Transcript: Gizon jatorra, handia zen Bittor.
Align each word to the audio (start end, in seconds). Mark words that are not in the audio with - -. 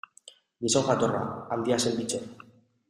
Gizon 0.67 0.85
jatorra, 0.87 1.21
handia 1.57 1.81
zen 1.87 1.99
Bittor. 2.03 2.29